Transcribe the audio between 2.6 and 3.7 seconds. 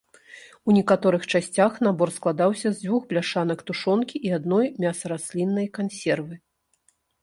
з дзвюх бляшанак